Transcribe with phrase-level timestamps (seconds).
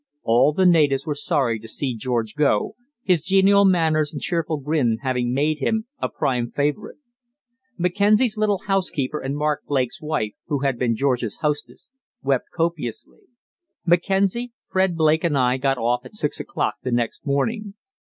[0.23, 4.97] All the natives were sorry to see George go, his genial manners and cheerful grin
[5.03, 6.97] having made him a prime favourite.
[7.77, 11.91] Mackenzie's little housekeeper and Mark Blake's wife, who had been George's hostess,
[12.23, 13.19] wept copiously.
[13.85, 17.75] Mackenzie, Fred Blake, and I got off at six o'clock the next morning.